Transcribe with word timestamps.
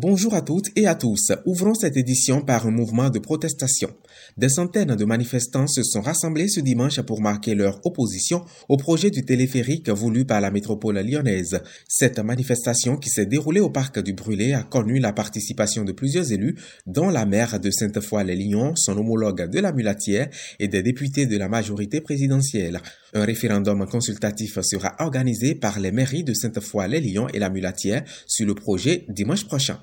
Bonjour 0.00 0.32
à 0.34 0.42
toutes 0.42 0.68
et 0.76 0.86
à 0.86 0.94
tous. 0.94 1.32
Ouvrons 1.44 1.74
cette 1.74 1.96
édition 1.96 2.40
par 2.40 2.68
un 2.68 2.70
mouvement 2.70 3.10
de 3.10 3.18
protestation. 3.18 3.90
Des 4.36 4.48
centaines 4.48 4.94
de 4.94 5.04
manifestants 5.04 5.66
se 5.66 5.82
sont 5.82 6.02
rassemblés 6.02 6.46
ce 6.46 6.60
dimanche 6.60 7.00
pour 7.00 7.20
marquer 7.20 7.56
leur 7.56 7.84
opposition 7.84 8.44
au 8.68 8.76
projet 8.76 9.10
du 9.10 9.24
téléphérique 9.24 9.90
voulu 9.90 10.24
par 10.24 10.40
la 10.40 10.52
métropole 10.52 11.00
lyonnaise. 11.00 11.60
Cette 11.88 12.20
manifestation 12.20 12.96
qui 12.96 13.10
s'est 13.10 13.26
déroulée 13.26 13.58
au 13.58 13.70
parc 13.70 13.98
du 13.98 14.12
Brûlé 14.12 14.52
a 14.52 14.62
connu 14.62 15.00
la 15.00 15.12
participation 15.12 15.82
de 15.82 15.90
plusieurs 15.90 16.30
élus, 16.30 16.54
dont 16.86 17.10
la 17.10 17.26
maire 17.26 17.58
de 17.58 17.68
Sainte-Foy-les-Lyons, 17.68 18.76
son 18.76 18.96
homologue 18.96 19.50
de 19.50 19.58
la 19.58 19.72
Mulatière 19.72 20.28
et 20.60 20.68
des 20.68 20.84
députés 20.84 21.26
de 21.26 21.36
la 21.36 21.48
majorité 21.48 22.00
présidentielle. 22.00 22.80
Un 23.14 23.24
référendum 23.24 23.84
consultatif 23.88 24.60
sera 24.62 24.94
organisé 25.00 25.56
par 25.56 25.80
les 25.80 25.90
mairies 25.90 26.22
de 26.22 26.34
Sainte-Foy-les-Lyons 26.34 27.30
et 27.30 27.40
la 27.40 27.50
Mulatière 27.50 28.04
sur 28.28 28.46
le 28.46 28.54
projet 28.54 29.04
dimanche 29.08 29.44
prochain. 29.44 29.80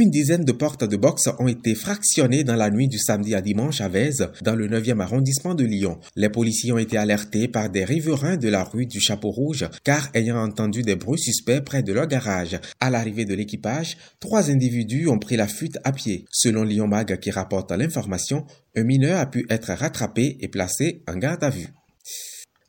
Une 0.00 0.08
dizaine 0.08 0.46
de 0.46 0.52
portes 0.52 0.84
de 0.84 0.96
boxe 0.96 1.28
ont 1.38 1.46
été 1.46 1.74
fractionnées 1.74 2.42
dans 2.42 2.56
la 2.56 2.70
nuit 2.70 2.88
du 2.88 2.98
samedi 2.98 3.34
à 3.34 3.42
dimanche 3.42 3.82
à 3.82 3.88
Vèze, 3.88 4.30
dans 4.40 4.56
le 4.56 4.66
9e 4.66 4.98
arrondissement 4.98 5.54
de 5.54 5.64
Lyon. 5.64 6.00
Les 6.16 6.30
policiers 6.30 6.72
ont 6.72 6.78
été 6.78 6.96
alertés 6.96 7.48
par 7.48 7.68
des 7.68 7.84
riverains 7.84 8.38
de 8.38 8.48
la 8.48 8.64
rue 8.64 8.86
du 8.86 8.98
Chapeau 8.98 9.28
Rouge, 9.28 9.68
car 9.84 10.08
ayant 10.14 10.42
entendu 10.42 10.80
des 10.80 10.96
bruits 10.96 11.20
suspects 11.20 11.60
près 11.60 11.82
de 11.82 11.92
leur 11.92 12.06
garage. 12.06 12.58
À 12.80 12.88
l'arrivée 12.88 13.26
de 13.26 13.34
l'équipage, 13.34 13.98
trois 14.20 14.50
individus 14.50 15.06
ont 15.06 15.18
pris 15.18 15.36
la 15.36 15.46
fuite 15.46 15.78
à 15.84 15.92
pied. 15.92 16.24
Selon 16.30 16.64
Lyon 16.64 16.88
Mag 16.88 17.18
qui 17.18 17.30
rapporte 17.30 17.70
l'information, 17.70 18.46
un 18.74 18.84
mineur 18.84 19.20
a 19.20 19.26
pu 19.26 19.44
être 19.50 19.70
rattrapé 19.74 20.38
et 20.40 20.48
placé 20.48 21.02
en 21.08 21.18
garde 21.18 21.44
à 21.44 21.50
vue. 21.50 21.68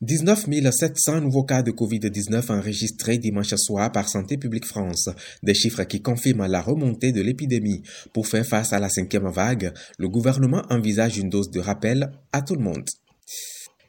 19 0.02 0.48
700 0.72 1.20
nouveaux 1.20 1.44
cas 1.44 1.62
de 1.62 1.70
COVID-19 1.70 2.50
enregistrés 2.50 3.18
dimanche 3.18 3.54
soir 3.54 3.92
par 3.92 4.08
Santé 4.08 4.36
publique 4.36 4.66
France, 4.66 5.08
des 5.44 5.54
chiffres 5.54 5.84
qui 5.84 6.02
confirment 6.02 6.46
la 6.46 6.60
remontée 6.60 7.12
de 7.12 7.22
l'épidémie. 7.22 7.82
Pour 8.12 8.26
faire 8.26 8.44
face 8.44 8.72
à 8.72 8.80
la 8.80 8.88
cinquième 8.88 9.30
vague, 9.30 9.72
le 9.98 10.08
gouvernement 10.08 10.64
envisage 10.70 11.18
une 11.18 11.30
dose 11.30 11.52
de 11.52 11.60
rappel 11.60 12.10
à 12.32 12.42
tout 12.42 12.56
le 12.56 12.64
monde. 12.64 12.84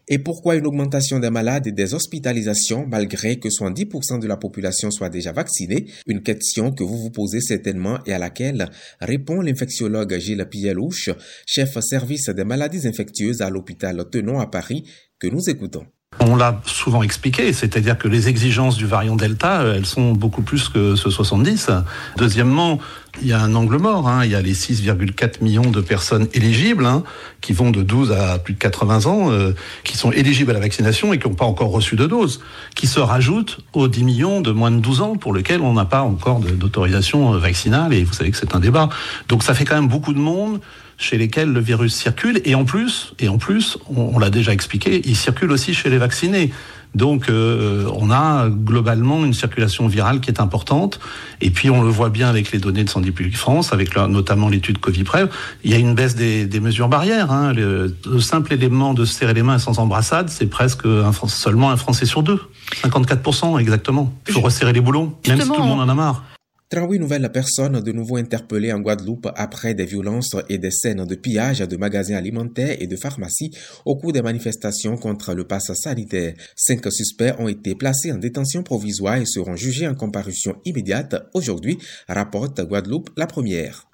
Et 0.07 0.19
pourquoi 0.19 0.55
une 0.55 0.67
augmentation 0.67 1.17
des 1.17 1.31
malades 1.31 1.65
et 1.65 1.71
des 1.71 1.95
hospitalisations 1.95 2.85
malgré 2.85 3.39
que 3.39 3.47
70% 3.47 4.19
de 4.19 4.27
la 4.27 4.37
population 4.37 4.91
soit 4.91 5.09
déjà 5.09 5.31
vaccinée? 5.31 5.87
Une 6.05 6.21
question 6.21 6.71
que 6.71 6.83
vous 6.83 6.99
vous 6.99 7.09
posez 7.09 7.41
certainement 7.41 7.97
et 8.05 8.13
à 8.13 8.19
laquelle 8.19 8.69
répond 9.01 9.41
l'infectiologue 9.41 10.19
Gilles 10.19 10.45
Pielouche, 10.47 11.09
chef 11.47 11.79
service 11.79 12.29
des 12.29 12.43
maladies 12.43 12.87
infectieuses 12.87 13.41
à 13.41 13.49
l'hôpital 13.49 14.07
Tenon 14.11 14.39
à 14.39 14.45
Paris, 14.45 14.83
que 15.17 15.27
nous 15.27 15.49
écoutons. 15.49 15.87
On 16.19 16.35
l'a 16.35 16.61
souvent 16.65 17.03
expliqué, 17.03 17.53
c'est-à-dire 17.53 17.97
que 17.97 18.07
les 18.07 18.29
exigences 18.29 18.77
du 18.77 18.85
variant 18.85 19.15
Delta, 19.15 19.61
euh, 19.61 19.75
elles 19.75 19.85
sont 19.85 20.11
beaucoup 20.11 20.41
plus 20.41 20.69
que 20.69 20.95
ce 20.95 21.09
70. 21.09 21.69
Deuxièmement, 22.17 22.79
il 23.21 23.27
y 23.27 23.33
a 23.33 23.39
un 23.39 23.53
angle 23.55 23.77
mort. 23.77 24.07
Hein. 24.07 24.25
Il 24.25 24.31
y 24.31 24.35
a 24.35 24.41
les 24.41 24.53
6,4 24.53 25.43
millions 25.43 25.69
de 25.69 25.81
personnes 25.81 26.27
éligibles, 26.33 26.85
hein, 26.85 27.03
qui 27.41 27.53
vont 27.53 27.71
de 27.71 27.83
12 27.83 28.11
à 28.11 28.39
plus 28.39 28.53
de 28.53 28.59
80 28.59 29.05
ans, 29.05 29.31
euh, 29.31 29.53
qui 29.83 29.97
sont 29.97 30.11
éligibles 30.11 30.51
à 30.51 30.53
la 30.55 30.59
vaccination 30.59 31.13
et 31.13 31.19
qui 31.19 31.27
n'ont 31.27 31.35
pas 31.35 31.45
encore 31.45 31.69
reçu 31.69 31.95
de 31.95 32.07
dose, 32.07 32.41
qui 32.75 32.87
se 32.87 32.99
rajoutent 32.99 33.59
aux 33.73 33.87
10 33.87 34.03
millions 34.03 34.41
de 34.41 34.51
moins 34.51 34.71
de 34.71 34.79
12 34.79 35.01
ans 35.01 35.15
pour 35.15 35.33
lesquels 35.33 35.61
on 35.61 35.73
n'a 35.73 35.85
pas 35.85 36.01
encore 36.01 36.39
d'autorisation 36.39 37.33
euh, 37.33 37.37
vaccinale. 37.37 37.93
Et 37.93 38.03
vous 38.03 38.13
savez 38.13 38.31
que 38.31 38.37
c'est 38.37 38.55
un 38.55 38.59
débat. 38.59 38.89
Donc 39.27 39.43
ça 39.43 39.53
fait 39.53 39.65
quand 39.65 39.75
même 39.75 39.89
beaucoup 39.89 40.13
de 40.13 40.19
monde 40.19 40.59
chez 40.97 41.17
lesquels 41.17 41.51
le 41.51 41.59
virus 41.59 41.95
circule. 41.95 42.41
Et 42.45 42.55
en 42.55 42.65
plus, 42.65 43.13
et 43.19 43.27
en 43.27 43.37
plus, 43.37 43.77
on, 43.95 44.17
l'a 44.19 44.29
déjà 44.29 44.53
expliqué, 44.53 45.01
il 45.05 45.15
circule 45.15 45.51
aussi 45.51 45.73
chez 45.73 45.89
les 45.89 45.97
vaccinés. 45.97 46.51
Donc 46.95 47.29
euh, 47.29 47.89
on 47.95 48.11
a 48.11 48.49
globalement 48.49 49.25
une 49.25 49.33
circulation 49.33 49.87
virale 49.87 50.19
qui 50.19 50.29
est 50.29 50.39
importante. 50.39 50.99
Et 51.41 51.49
puis 51.49 51.69
on 51.69 51.81
le 51.81 51.89
voit 51.89 52.09
bien 52.09 52.29
avec 52.29 52.51
les 52.51 52.59
données 52.59 52.83
de 52.83 52.89
Santé 52.89 53.11
publique 53.11 53.37
France, 53.37 53.73
avec 53.73 53.95
notamment 53.95 54.49
l'étude 54.49 54.77
Covid-Prev, 54.77 55.29
il 55.63 55.71
y 55.71 55.73
a 55.73 55.77
une 55.77 55.95
baisse 55.95 56.15
des, 56.15 56.59
mesures 56.59 56.87
barrières. 56.87 57.31
Hein. 57.31 57.53
Le, 57.53 57.95
simple 58.19 58.53
élément 58.53 58.93
de 58.93 59.05
serrer 59.05 59.33
les 59.33 59.43
mains 59.43 59.59
sans 59.59 59.79
embrassade, 59.79 60.29
c'est 60.29 60.47
presque 60.47 60.87
seulement 61.27 61.71
un 61.71 61.77
Français 61.77 62.05
sur 62.05 62.23
deux. 62.23 62.39
54% 62.83 63.59
exactement. 63.59 64.13
Il 64.27 64.33
faut 64.33 64.41
resserrer 64.41 64.73
les 64.73 64.81
boulons, 64.81 65.13
même 65.27 65.41
si 65.41 65.47
tout 65.47 65.53
le 65.53 65.63
monde 65.63 65.81
en 65.81 65.89
a 65.89 65.93
marre. 65.93 66.23
38 66.73 66.97
nouvelles 66.97 67.31
personnes 67.31 67.81
de 67.81 67.91
nouveau 67.91 68.17
interpellées 68.17 68.73
en 68.73 68.79
Guadeloupe 68.79 69.29
après 69.35 69.75
des 69.75 69.85
violences 69.85 70.35
et 70.49 70.57
des 70.57 70.71
scènes 70.71 71.05
de 71.05 71.13
pillage 71.13 71.59
de 71.59 71.77
magasins 71.77 72.15
alimentaires 72.15 72.75
et 72.79 72.87
de 72.87 72.95
pharmacies 72.95 73.51
au 73.85 73.95
cours 73.95 74.11
des 74.11 74.23
manifestations 74.23 74.97
contre 74.97 75.35
le 75.35 75.43
pass 75.43 75.71
sanitaire. 75.75 76.33
Cinq 76.55 76.91
suspects 76.91 77.35
ont 77.37 77.47
été 77.47 77.75
placés 77.75 78.11
en 78.11 78.17
détention 78.17 78.63
provisoire 78.63 79.17
et 79.17 79.27
seront 79.27 79.55
jugés 79.55 79.87
en 79.87 79.93
comparution 79.93 80.55
immédiate 80.65 81.15
aujourd'hui, 81.35 81.77
rapporte 82.07 82.59
Guadeloupe 82.61 83.11
la 83.17 83.27
première. 83.27 83.92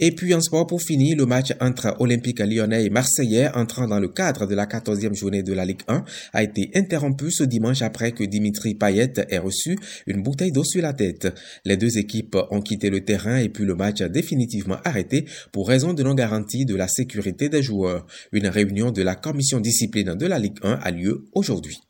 Et 0.00 0.12
puis 0.12 0.32
en 0.32 0.40
sport 0.40 0.66
pour 0.66 0.80
finir, 0.80 1.16
le 1.16 1.26
match 1.26 1.52
entre 1.60 1.96
Olympique 1.98 2.38
lyonnais 2.38 2.84
et 2.84 2.90
Marseillais 2.90 3.48
entrant 3.54 3.88
dans 3.88 3.98
le 3.98 4.08
cadre 4.08 4.46
de 4.46 4.54
la 4.54 4.66
14e 4.66 5.14
journée 5.14 5.42
de 5.42 5.52
la 5.52 5.64
Ligue 5.64 5.82
1 5.88 6.04
a 6.32 6.42
été 6.44 6.70
interrompu 6.74 7.32
ce 7.32 7.42
dimanche 7.42 7.82
après 7.82 8.12
que 8.12 8.22
Dimitri 8.22 8.76
Payet 8.76 9.14
ait 9.28 9.38
reçu 9.38 9.76
une 10.06 10.22
bouteille 10.22 10.52
d'eau 10.52 10.62
sur 10.62 10.82
la 10.82 10.92
tête. 10.92 11.26
Les 11.64 11.76
deux 11.76 11.98
équipes 11.98 12.36
ont 12.50 12.60
quitté 12.60 12.90
le 12.90 13.04
terrain 13.04 13.38
et 13.38 13.48
puis 13.48 13.64
le 13.64 13.74
match 13.74 14.00
a 14.00 14.08
définitivement 14.08 14.78
arrêté 14.84 15.24
pour 15.50 15.66
raison 15.66 15.94
de 15.94 16.02
non-garantie 16.04 16.64
de 16.64 16.76
la 16.76 16.86
sécurité 16.86 17.48
des 17.48 17.62
joueurs. 17.64 18.06
Une 18.30 18.46
réunion 18.46 18.92
de 18.92 19.02
la 19.02 19.16
commission 19.16 19.58
discipline 19.58 20.14
de 20.14 20.26
la 20.26 20.38
Ligue 20.38 20.58
1 20.62 20.78
a 20.80 20.90
lieu 20.92 21.24
aujourd'hui. 21.32 21.80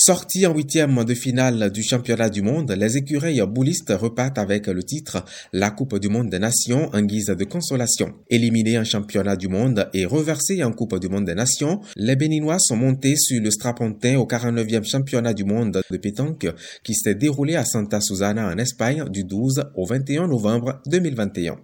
Sortis 0.00 0.46
en 0.46 0.54
huitième 0.54 1.04
de 1.04 1.12
finale 1.12 1.72
du 1.72 1.82
championnat 1.82 2.30
du 2.30 2.40
monde, 2.40 2.70
les 2.70 2.96
écureuils 2.96 3.42
boulistes 3.48 3.92
repartent 3.92 4.38
avec 4.38 4.68
le 4.68 4.84
titre 4.84 5.24
La 5.52 5.72
Coupe 5.72 5.98
du 5.98 6.08
monde 6.08 6.30
des 6.30 6.38
Nations 6.38 6.88
en 6.92 7.02
guise 7.02 7.34
de 7.36 7.44
consolation. 7.44 8.14
Éliminés 8.30 8.78
en 8.78 8.84
championnat 8.84 9.34
du 9.34 9.48
monde 9.48 9.90
et 9.92 10.06
reversés 10.06 10.62
en 10.62 10.70
Coupe 10.70 11.00
du 11.00 11.08
monde 11.08 11.24
des 11.24 11.34
Nations, 11.34 11.80
les 11.96 12.14
Béninois 12.14 12.60
sont 12.60 12.76
montés 12.76 13.16
sur 13.16 13.42
le 13.42 13.50
strapontin 13.50 14.18
au 14.18 14.26
49e 14.28 14.88
championnat 14.88 15.34
du 15.34 15.42
monde 15.42 15.82
de 15.90 15.96
pétanque 15.96 16.46
qui 16.84 16.94
s'est 16.94 17.16
déroulé 17.16 17.56
à 17.56 17.64
Santa 17.64 18.00
Susana 18.00 18.52
en 18.54 18.58
Espagne 18.58 19.02
du 19.10 19.24
12 19.24 19.64
au 19.74 19.84
21 19.84 20.28
novembre 20.28 20.80
2021. 20.86 21.56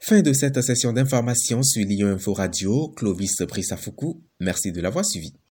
Fin 0.00 0.22
de 0.22 0.32
cette 0.32 0.62
session 0.62 0.94
d'information 0.94 1.62
sur 1.62 1.84
Lyon 1.84 2.08
Info 2.08 2.32
Radio, 2.32 2.94
Clovis 2.96 3.42
Prissafuku. 3.46 4.22
Merci 4.40 4.72
de 4.72 4.80
l'avoir 4.80 5.04
suivi. 5.04 5.34